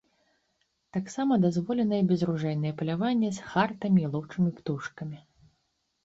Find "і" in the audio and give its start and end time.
4.05-4.09